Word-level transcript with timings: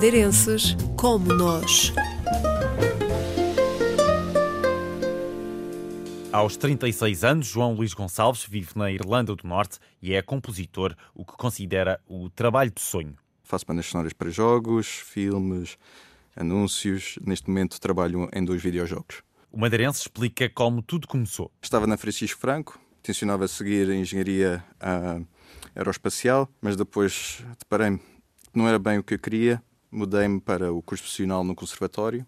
madeirenses 0.00 0.74
como 0.96 1.26
nós. 1.34 1.92
Aos 6.32 6.56
36 6.56 7.22
anos, 7.22 7.46
João 7.46 7.74
Luís 7.74 7.92
Gonçalves 7.92 8.42
vive 8.44 8.70
na 8.76 8.90
Irlanda 8.90 9.36
do 9.36 9.46
Norte 9.46 9.78
e 10.00 10.14
é 10.14 10.22
compositor, 10.22 10.96
o 11.14 11.22
que 11.22 11.34
considera 11.36 12.00
o 12.08 12.30
trabalho 12.30 12.70
de 12.70 12.80
sonho. 12.80 13.14
Faço 13.42 13.66
bandas 13.66 13.84
sonoras 13.84 14.14
para 14.14 14.30
jogos, 14.30 14.86
filmes, 14.86 15.76
anúncios. 16.34 17.18
Neste 17.20 17.50
momento 17.50 17.78
trabalho 17.78 18.26
em 18.32 18.42
dois 18.42 18.62
videojogos. 18.62 19.22
O 19.52 19.60
madeirense 19.60 20.00
explica 20.00 20.48
como 20.48 20.80
tudo 20.80 21.06
começou. 21.06 21.52
Estava 21.60 21.86
na 21.86 21.98
Francisco 21.98 22.40
Franco, 22.40 22.80
tencionava 23.02 23.46
seguir 23.46 23.90
a 23.90 23.94
engenharia 23.94 24.64
uh, 24.76 25.26
aeroespacial, 25.76 26.48
mas 26.58 26.74
depois 26.74 27.44
deparei-me 27.58 27.98
que 27.98 28.58
não 28.58 28.66
era 28.66 28.78
bem 28.78 28.96
o 28.96 29.02
que 29.02 29.12
eu 29.12 29.18
queria. 29.18 29.62
Mudei-me 29.90 30.40
para 30.40 30.72
o 30.72 30.80
curso 30.82 31.04
profissional 31.04 31.42
no 31.42 31.54
conservatório, 31.54 32.24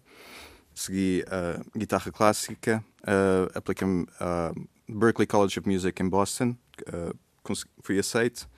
segui 0.73 1.23
a 1.27 1.61
uh, 1.61 1.79
guitarra 1.79 2.11
clássica, 2.11 2.83
uh, 3.01 3.57
apliquei-me 3.57 4.05
a 4.19 4.51
Berklee 4.87 5.27
College 5.27 5.59
of 5.59 5.69
Music 5.69 6.01
em 6.01 6.09
Boston, 6.09 6.55
uh, 6.89 7.17
fui 7.81 7.99
aceito. 7.99 8.49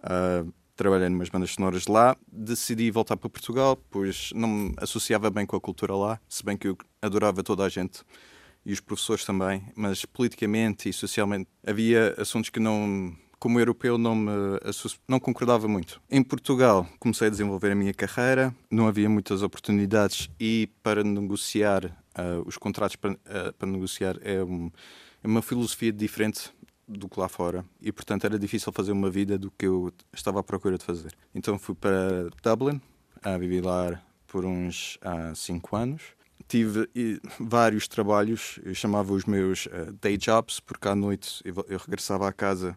Uh, 0.00 0.52
trabalhei 0.76 1.08
numas 1.08 1.30
bandas 1.30 1.50
sonoras 1.52 1.86
lá, 1.86 2.16
decidi 2.30 2.90
voltar 2.90 3.16
para 3.16 3.30
Portugal, 3.30 3.76
pois 3.90 4.30
não 4.34 4.48
me 4.48 4.74
associava 4.76 5.30
bem 5.30 5.46
com 5.46 5.56
a 5.56 5.60
cultura 5.60 5.94
lá, 5.94 6.20
se 6.28 6.44
bem 6.44 6.56
que 6.56 6.68
eu 6.68 6.76
adorava 7.00 7.42
toda 7.42 7.64
a 7.64 7.68
gente 7.68 8.04
e 8.64 8.72
os 8.72 8.80
professores 8.80 9.24
também, 9.24 9.64
mas 9.74 10.04
politicamente 10.04 10.88
e 10.88 10.92
socialmente 10.92 11.48
havia 11.64 12.14
assuntos 12.18 12.50
que 12.50 12.58
não, 12.60 13.16
como 13.46 13.60
europeu, 13.60 13.96
não 13.96 14.16
me 14.16 14.32
não 15.06 15.20
concordava 15.20 15.68
muito. 15.68 16.02
Em 16.10 16.20
Portugal 16.20 16.84
comecei 16.98 17.28
a 17.28 17.30
desenvolver 17.30 17.70
a 17.70 17.76
minha 17.76 17.94
carreira, 17.94 18.52
não 18.68 18.88
havia 18.88 19.08
muitas 19.08 19.40
oportunidades 19.40 20.28
e 20.40 20.68
para 20.82 21.04
negociar 21.04 21.84
uh, 21.84 22.42
os 22.44 22.58
contratos 22.58 22.96
para, 22.96 23.12
uh, 23.12 23.52
para 23.56 23.68
negociar 23.68 24.16
é, 24.20 24.42
um, 24.42 24.68
é 25.22 25.28
uma 25.28 25.42
filosofia 25.42 25.92
diferente 25.92 26.50
do 26.88 27.08
que 27.08 27.20
lá 27.20 27.28
fora 27.28 27.64
e 27.80 27.92
portanto 27.92 28.24
era 28.24 28.36
difícil 28.36 28.72
fazer 28.72 28.90
uma 28.90 29.08
vida 29.08 29.38
do 29.38 29.48
que 29.52 29.66
eu 29.66 29.92
estava 30.12 30.40
à 30.40 30.42
procura 30.42 30.76
de 30.76 30.84
fazer. 30.84 31.12
Então 31.32 31.56
fui 31.56 31.76
para 31.76 32.28
Dublin, 32.42 32.80
a 33.22 33.38
viver 33.38 33.64
lá 33.64 34.02
por 34.26 34.44
uns 34.44 34.96
uh, 34.96 35.36
cinco 35.36 35.76
anos. 35.76 36.02
Tive 36.48 36.88
vários 37.38 37.86
trabalhos, 37.86 38.58
eu 38.64 38.74
chamava 38.74 39.12
os 39.12 39.24
meus 39.24 39.66
uh, 39.66 39.92
day 40.02 40.16
jobs, 40.16 40.58
porque 40.58 40.88
à 40.88 40.96
noite 40.96 41.40
eu, 41.44 41.54
eu 41.68 41.78
regressava 41.78 42.28
à 42.28 42.32
casa 42.32 42.76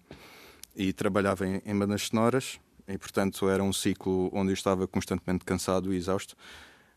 e 0.75 0.94
trabalhava 0.94 1.48
em, 1.48 1.62
em 1.66 1.78
bandas 1.78 2.03
sonoras 2.03 2.59
e 2.88 2.98
portanto 2.98 3.48
era 3.48 3.64
um 3.64 3.72
ciclo 3.72 4.30
onde 4.34 4.52
eu 4.52 4.53
estava 4.53 4.88
constantemente 4.88 5.45
cansado 5.45 5.94
e 5.94 5.98
exausto. 5.98 6.36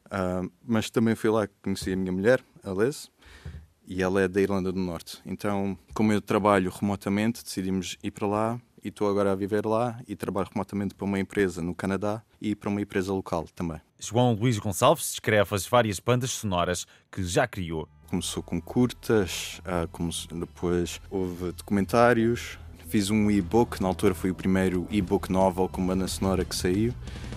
Uh, 0.07 0.51
mas 0.65 0.91
também 0.91 1.15
fui 1.15 1.31
lá 1.31 1.47
que 1.47 1.55
conheci 1.63 1.93
a 1.93 1.97
minha 1.97 2.13
mulher, 2.13 2.43
a 2.65 2.71
Liz, 2.71 3.11
e 3.87 4.03
ela 4.03 4.23
é 4.23 4.29
da 4.29 4.41
Irlanda 4.41 4.73
do 4.73 4.81
Norte. 4.81 5.19
Então, 5.25 5.77
como 5.95 6.13
eu 6.13 6.21
trabalho 6.21 6.71
remotamente, 6.71 7.43
decidimos 7.43 7.97
ir 8.03 8.11
para 8.11 8.27
lá 8.27 8.61
e 8.83 8.89
estou 8.89 9.09
agora 9.09 9.33
a 9.33 9.35
viver 9.35 9.65
lá 9.65 10.01
e 10.09 10.17
trabalho 10.17 10.49
remotamente 10.53 10.95
para 10.95 11.05
uma 11.05 11.19
empresa 11.19 11.63
no 11.63 11.75
Canadá 11.75 12.23
e 12.41 12.55
para 12.55 12.69
uma 12.69 12.81
empresa 12.81 13.13
local 13.13 13.47
também. 13.55 13.81
João 13.99 14.35
Luís 14.35 14.59
Gonçalves 14.59 15.11
descreve 15.11 15.55
as 15.55 15.67
várias 15.67 16.01
bandas 16.01 16.31
sonoras 16.31 16.87
que 17.11 17.23
já 17.23 17.47
criou. 17.47 17.89
Começou 18.09 18.43
com 18.43 18.61
curtas, 18.61 19.61
uh, 19.61 20.35
depois 20.39 21.01
houve 21.11 21.53
documentários, 21.53 22.59
fiz 22.93 23.09
um 23.09 23.31
e-book, 23.31 23.81
na 23.81 23.89
altura 23.89 24.15
foi 24.15 24.31
o 24.31 24.35
primeiro 24.35 24.87
e-book 24.91 25.33
novel 25.33 25.67
com 25.67 25.87
banda 25.87 26.07
sonora 26.07 26.45
que 26.45 26.55
saiu, 26.55 26.93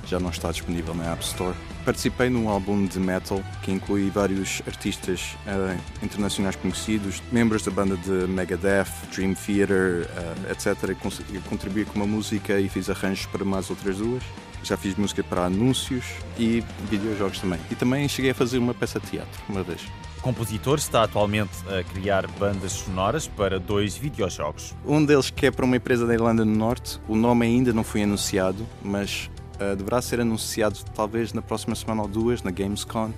já 0.06 0.20
não 0.20 0.30
está 0.30 0.52
disponível 0.52 0.94
na 0.94 1.14
App 1.14 1.24
Store 1.24 1.56
Participei 1.86 2.32
num 2.32 2.50
álbum 2.50 2.84
de 2.84 3.00
metal 3.00 3.40
que 3.62 3.72
inclui 3.72 4.10
vários 4.10 4.60
artistas 4.66 5.38
uh, 5.46 5.80
internacionais 6.04 6.56
conhecidos, 6.56 7.22
membros 7.32 7.62
da 7.62 7.70
banda 7.70 7.96
de 7.96 8.28
Megadeth, 8.28 8.90
Dream 9.14 9.36
Theater, 9.36 10.10
uh, 10.10 10.52
etc. 10.52 10.98
E 11.32 11.38
contribuí 11.48 11.86
com 11.86 11.98
uma 11.98 12.08
música 12.08 12.60
e 12.60 12.68
fiz 12.68 12.90
arranjos 12.90 13.28
para 13.28 13.46
mais 13.46 13.70
outras 13.70 13.98
duas. 13.98 14.24
Já 14.64 14.76
fiz 14.76 14.96
música 14.96 15.24
para 15.24 15.46
anúncios 15.46 16.06
e 16.40 16.64
videojogos 16.90 17.40
também. 17.40 17.60
E 17.70 17.76
também 17.76 18.10
cheguei 18.10 18.32
a 18.32 18.36
fazer 18.36 18.58
uma 18.58 18.74
peça 18.74 19.00
de 19.00 19.06
teatro 19.06 19.44
uma 19.48 19.62
vez. 19.62 19.82
O 20.26 20.30
compositor 20.30 20.80
está 20.80 21.04
atualmente 21.04 21.52
a 21.70 21.84
criar 21.84 22.26
bandas 22.26 22.72
sonoras 22.72 23.28
para 23.28 23.60
dois 23.60 23.96
videojogos. 23.96 24.74
Um 24.84 25.06
deles 25.06 25.30
que 25.30 25.46
é 25.46 25.52
para 25.52 25.64
uma 25.64 25.78
empresa 25.78 26.08
da 26.08 26.16
Irlanda 26.16 26.44
do 26.44 26.50
Norte. 26.50 27.00
O 27.08 27.16
nome 27.16 27.46
ainda 27.46 27.72
não 27.72 27.84
foi 27.84 28.02
anunciado, 28.02 28.66
mas 28.84 29.30
uh, 29.62 29.76
deverá 29.76 30.02
ser 30.02 30.20
anunciado 30.20 30.80
talvez 30.96 31.32
na 31.32 31.44
próxima 31.44 31.76
semana 31.76 32.02
ou 32.02 32.08
duas 32.08 32.42
na 32.42 32.50
Gamescom 32.50 33.14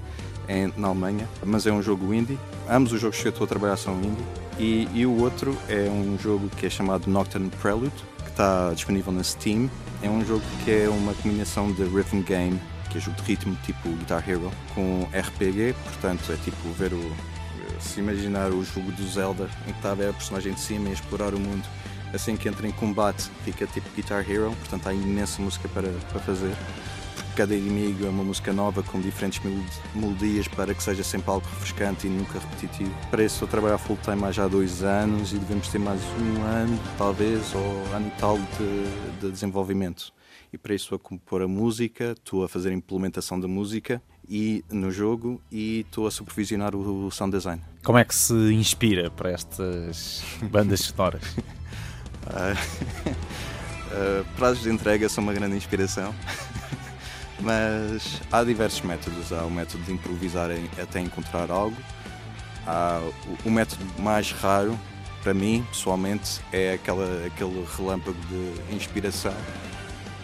em, 0.50 0.74
na 0.76 0.90
Alemanha, 0.90 1.30
mas 1.46 1.66
é 1.66 1.72
um 1.72 1.82
jogo 1.82 2.14
indie. 2.14 2.38
Ambos 2.70 2.92
os 2.92 3.00
jogos 3.00 3.22
que 3.22 3.28
eu 3.30 3.32
estou 3.32 3.46
a 3.46 3.48
trabalhar 3.48 3.78
são 3.78 3.98
indie. 4.02 4.26
E, 4.60 4.90
e 4.94 5.06
o 5.06 5.22
outro 5.22 5.58
é 5.70 5.90
um 5.90 6.20
jogo 6.20 6.50
que 6.58 6.66
é 6.66 6.70
chamado 6.70 7.10
Nocturne 7.10 7.50
Prelude, 7.62 7.96
que 8.22 8.32
está 8.32 8.74
disponível 8.74 9.14
na 9.14 9.24
Steam. 9.24 9.70
É 10.04 10.10
um 10.10 10.26
jogo 10.26 10.44
que 10.66 10.72
é 10.72 10.90
uma 10.90 11.14
combinação 11.14 11.72
de 11.72 11.84
rhythm 11.84 12.22
game, 12.22 12.60
que 12.90 12.98
é 12.98 13.02
jogo 13.02 13.18
de 13.18 13.24
ritmo 13.24 13.58
tipo 13.66 13.90
Guitar 13.90 14.28
Hero, 14.28 14.52
com 14.74 15.08
RPG, 15.14 15.76
portanto 15.84 16.32
é 16.32 16.36
tipo 16.38 16.70
ver 16.74 16.94
o. 16.94 17.16
Se 17.80 18.00
imaginar 18.00 18.50
o 18.50 18.64
jogo 18.64 18.92
do 18.94 19.08
Zelda, 19.08 19.48
em 19.68 19.72
que 19.72 19.78
está 19.78 19.92
a 19.92 19.96
ver 19.96 20.10
a 20.10 20.14
personagem 20.14 20.54
de 20.54 20.60
cima 20.60 20.90
e 20.90 20.94
explorar 20.94 21.36
o 21.36 21.40
mundo 21.40 21.64
assim 22.14 22.36
que 22.36 22.48
entra 22.48 22.68
em 22.68 22.72
combate 22.72 23.30
fica 23.44 23.66
tipo 23.68 23.88
Guitar 23.96 24.30
Hero, 24.30 24.52
portanto 24.60 24.88
há 24.88 24.94
imensa 24.94 25.42
música 25.42 25.68
para, 25.70 25.90
para 26.12 26.20
fazer. 26.20 26.56
Cada 27.36 27.54
inimigo 27.54 28.04
é 28.04 28.10
uma 28.10 28.24
música 28.24 28.52
nova 28.52 28.82
com 28.82 29.00
diferentes 29.00 29.40
melodias 29.94 30.48
para 30.48 30.74
que 30.74 30.82
seja 30.82 31.04
sempre 31.04 31.30
algo 31.30 31.46
refrescante 31.48 32.08
e 32.08 32.10
nunca 32.10 32.40
repetitivo. 32.40 32.92
Para 33.12 33.24
isso 33.24 33.36
estou 33.36 33.48
a 33.48 33.52
trabalhar 33.52 33.78
full 33.78 33.98
time 34.04 34.24
há 34.24 34.32
já 34.32 34.48
dois 34.48 34.82
anos 34.82 35.34
e 35.34 35.38
devemos 35.38 35.68
ter 35.68 35.78
mais 35.78 36.02
um 36.20 36.42
ano, 36.42 36.80
talvez, 36.98 37.54
ou 37.54 37.96
ano 37.96 38.12
tal 38.20 38.40
de, 38.40 39.22
de 39.22 39.32
desenvolvimento. 39.32 40.12
E 40.52 40.58
para 40.58 40.74
isso 40.74 40.86
estou 40.86 40.96
a 40.96 41.00
compor 41.00 41.42
a 41.42 41.48
música, 41.48 42.14
estou 42.18 42.44
a 42.44 42.50
fazer 42.50 42.70
a 42.70 42.74
implementação 42.74 43.40
da 43.40 43.48
música 43.48 44.02
e 44.30 44.64
no 44.70 44.92
jogo 44.92 45.42
e 45.52 45.82
estou 45.82 46.08
a 46.08 46.12
supervisionar 46.12 46.76
o, 46.76 47.10
sound 47.12 47.36
design. 47.36 47.62
Como 47.84 47.98
é 47.98 48.04
que 48.04 48.16
se 48.16 48.34
inspira 48.54 49.10
para 49.10 49.32
estas 49.32 50.24
bandas 50.50 50.82
sonoras? 50.82 51.24
Uh, 52.28 52.56
prazos 54.36 54.64
de 54.64 54.70
entrega 54.70 55.08
são 55.10 55.24
uma 55.24 55.34
grande 55.34 55.56
inspiração, 55.56 56.14
mas 57.40 58.22
há 58.32 58.44
diversos 58.44 58.82
métodos. 58.82 59.32
Há 59.32 59.44
o 59.44 59.52
método 59.52 59.84
de 59.84 59.92
improvisar 59.94 60.50
até 60.82 61.00
encontrar 61.00 61.50
algo. 61.52 61.78
Há 62.66 63.02
o, 63.46 63.50
o 63.50 63.52
método 63.52 63.86
mais 64.00 64.32
raro, 64.32 64.78
para 65.24 65.34
mim, 65.34 65.66
pessoalmente, 65.70 66.42
é 66.52 66.74
aquela, 66.74 67.26
aquele 67.26 67.66
relâmpago 67.78 68.18
de 68.28 68.76
inspiração. 68.76 69.34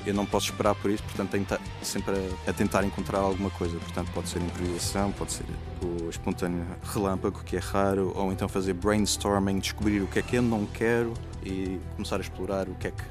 Eu 0.05 0.13
não 0.13 0.25
posso 0.25 0.47
esperar 0.47 0.75
por 0.75 0.91
isso, 0.91 1.01
portanto, 1.03 1.31
tenho 1.31 1.45
sempre 1.81 2.13
a, 2.15 2.49
a, 2.49 2.53
tentar 2.53 2.83
encontrar 2.83 3.19
alguma 3.19 3.49
coisa. 3.49 3.77
Portanto, 3.77 4.11
pode 4.13 4.29
ser 4.29 4.41
improvisação, 4.41 5.11
pode 5.13 5.31
ser 5.31 5.45
o 5.81 6.09
espontâneo 6.09 6.65
relâmpago, 6.83 7.41
que 7.43 7.55
é 7.55 7.59
raro, 7.59 8.11
ou 8.15 8.31
então 8.31 8.49
fazer 8.49 8.73
brainstorming, 8.73 9.59
descobrir 9.59 10.01
o 10.01 10.07
que 10.07 10.19
é 10.19 10.21
que 10.21 10.35
eu 10.35 10.41
não 10.41 10.65
quero 10.65 11.13
e 11.45 11.79
começar 11.95 12.17
a 12.17 12.21
explorar 12.21 12.67
o 12.67 12.75
que 12.75 12.87
é 12.87 12.91
que 12.91 13.03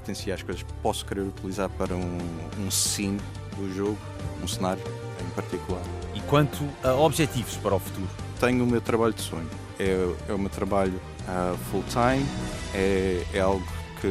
potenciais 0.00 0.42
coisas 0.42 0.64
posso 0.82 1.04
querer 1.04 1.22
utilizar 1.22 1.68
para 1.68 1.94
um, 1.94 2.18
um 2.58 2.70
scene 2.70 3.20
do 3.56 3.72
jogo, 3.74 3.98
um 4.42 4.48
cenário 4.48 4.82
em 5.20 5.30
particular. 5.30 5.82
E 6.14 6.20
quanto 6.22 6.66
a 6.82 6.94
objetivos 6.94 7.56
para 7.56 7.74
o 7.74 7.78
futuro? 7.78 8.08
Tenho 8.40 8.64
o 8.64 8.66
meu 8.66 8.80
trabalho 8.80 9.12
de 9.12 9.20
sonho. 9.20 9.48
É, 9.78 10.14
é 10.28 10.32
o 10.32 10.38
meu 10.38 10.50
trabalho 10.50 11.00
uh, 11.28 11.56
full 11.70 11.84
time, 11.84 12.26
é, 12.74 13.24
é 13.32 13.40
algo 13.40 13.66
que 14.00 14.08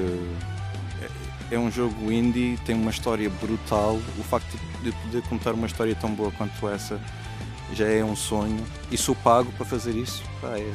é, 1.52 1.58
um 1.58 1.72
jogo 1.72 2.12
indie, 2.12 2.58
tem 2.66 2.76
uma 2.76 2.92
história 2.92 3.30
brutal. 3.30 3.96
O 4.18 4.24
facto 4.24 4.58
de 4.84 4.92
poder 4.92 5.22
contar 5.24 5.54
uma 5.54 5.68
história 5.68 5.96
tão 5.96 6.14
boa 6.14 6.32
quanto 6.32 6.68
essa 6.68 7.00
já 7.74 7.88
é 7.88 8.04
um 8.04 8.16
sonho 8.16 8.64
e 8.92 8.98
sou 8.98 9.16
pago 9.16 9.52
para 9.54 9.66
fazer 9.66 9.96
isso. 9.96 10.24
Pá, 10.42 10.58
é, 10.58 10.72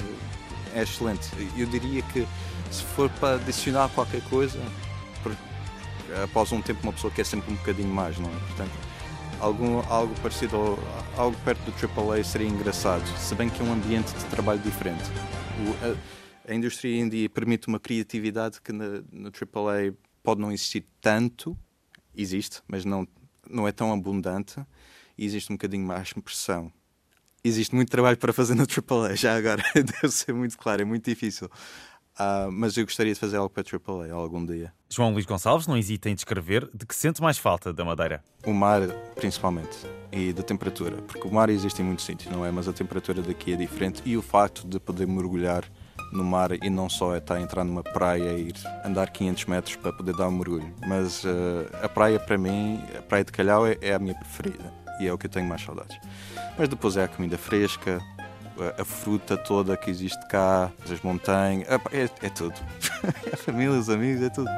é 0.75 0.82
excelente. 0.82 1.29
Eu 1.56 1.67
diria 1.67 2.03
que 2.03 2.26
se 2.71 2.82
for 2.82 3.09
para 3.11 3.37
adicionar 3.37 3.88
qualquer 3.91 4.21
coisa, 4.23 4.59
após 6.23 6.53
um 6.53 6.61
tempo 6.61 6.81
uma 6.82 6.93
pessoa 6.93 7.12
quer 7.12 7.25
sempre 7.25 7.53
um 7.53 7.56
bocadinho 7.56 7.88
mais, 7.88 8.19
não 8.19 8.29
é? 8.29 8.38
Portanto, 8.49 8.73
algum, 9.41 9.79
algo 9.88 10.15
parecido, 10.21 10.56
ao, 10.56 10.79
algo 11.17 11.37
perto 11.44 11.61
do 11.61 11.73
AAA 11.73 12.23
seria 12.25 12.49
engraçado, 12.49 13.06
se 13.19 13.35
bem 13.35 13.49
que 13.49 13.61
é 13.61 13.65
um 13.65 13.73
ambiente 13.73 14.12
de 14.12 14.25
trabalho 14.26 14.61
diferente. 14.61 15.05
O, 15.61 15.87
a, 15.87 16.53
a, 16.53 16.55
indústria 16.55 17.00
indie 17.00 17.29
permite 17.29 17.69
uma 17.69 17.81
criatividade 17.81 18.61
que 18.61 18.73
na, 18.73 19.03
no 19.12 19.31
AAA 19.31 19.94
pode 20.25 20.41
não 20.41 20.50
existir 20.50 20.85
tanto, 21.00 21.56
existe, 22.17 22.61
mas 22.67 22.85
não, 22.85 23.06
não 23.49 23.69
é 23.69 23.71
tão 23.71 23.93
abundante, 23.93 24.56
e 25.17 25.25
existe 25.25 25.53
um 25.53 25.55
bocadinho 25.55 25.87
mais 25.87 26.12
pressão. 26.12 26.73
Existe 27.44 27.75
muito 27.75 27.91
trabalho 27.91 28.17
para 28.17 28.32
fazer 28.32 28.56
no 28.56 28.62
AAA, 28.65 29.15
já 29.15 29.37
agora, 29.37 29.62
deve 29.73 30.09
ser 30.09 30.32
muito 30.32 30.59
claro, 30.59 30.82
é 30.82 30.85
muito 30.85 31.05
difícil 31.05 31.49
Uh, 32.15 32.50
mas 32.53 32.76
eu 32.76 32.85
gostaria 32.85 33.12
de 33.12 33.19
fazer 33.19 33.37
algo 33.37 33.50
para 33.50 33.65
a 33.65 33.93
AAA 33.93 34.12
algum 34.12 34.44
dia. 34.47 34.73
João 34.88 35.12
Luís 35.12 35.26
Gonçalves 35.26 35.67
não 35.67 35.76
hesita 35.76 36.09
em 36.09 36.15
descrever 36.15 36.71
de 36.73 36.87
que 36.87 36.94
sente 36.94 37.21
mais 37.21 37.38
falta 37.38 37.73
da 37.73 37.85
Madeira. 37.85 38.23
O 38.47 38.53
mar, 38.53 38.82
principalmente, 39.17 39.76
e 40.12 40.32
da 40.32 40.43
temperatura, 40.43 41.03
porque 41.03 41.26
o 41.26 41.32
mar 41.32 41.50
existe 41.50 41.82
em 41.82 41.85
muitos 41.85 42.05
sítios, 42.05 42.32
não 42.32 42.47
é? 42.47 42.53
Mas 42.53 42.69
a 42.69 42.73
temperatura 42.73 43.21
daqui 43.21 43.53
é 43.53 43.56
diferente 43.56 44.00
e 44.05 44.17
o 44.17 44.23
facto 44.23 44.65
de 44.65 44.79
poder 44.79 45.09
mergulhar 45.09 45.65
no 46.12 46.25
mar 46.25 46.52
e 46.52 46.70
não 46.70 46.88
só 46.88 47.14
é 47.14 47.19
estar 47.19 47.35
a 47.35 47.41
entrar 47.41 47.64
numa 47.64 47.82
praia 47.82 48.32
e 48.32 48.49
ir 48.49 48.55
andar 48.85 49.11
500 49.11 49.44
metros 49.46 49.76
para 49.76 49.93
poder 49.93 50.14
dar 50.14 50.29
um 50.29 50.32
mergulho. 50.32 50.73
Mas 50.87 51.25
uh, 51.25 51.69
a 51.82 51.88
praia, 51.88 52.19
para 52.19 52.38
mim, 52.38 52.81
a 52.96 53.02
praia 53.02 53.25
de 53.25 53.32
Calhau 53.32 53.67
é, 53.67 53.76
é 53.81 53.94
a 53.94 53.99
minha 53.99 54.14
preferida 54.14 54.73
e 55.00 55.06
é 55.06 55.12
o 55.12 55.19
que 55.19 55.26
eu 55.26 55.31
tenho 55.31 55.46
mais 55.46 55.62
saudades. 55.62 55.99
Mas 56.58 56.69
depois 56.69 56.96
é 56.96 57.05
a 57.05 57.08
comida 57.08 57.37
fresca, 57.37 58.00
a 58.79 58.85
fruta 58.85 59.37
toda 59.37 59.76
que 59.76 59.91
existe 59.91 60.25
cá, 60.29 60.70
as 60.91 61.00
montanhas, 61.02 61.67
é, 61.69 62.26
é 62.26 62.31
tudo. 62.31 62.55
a 63.32 63.37
família, 63.37 63.73
os 63.73 63.90
amigos, 63.90 64.23
é 64.23 64.31
tudo. 64.31 64.50